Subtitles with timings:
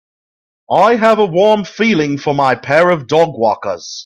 [0.71, 3.99] I have a warm feeling for my pair of dogwalkers.